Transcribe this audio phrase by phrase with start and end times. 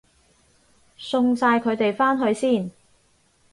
[0.97, 2.71] 送晒佢哋返去先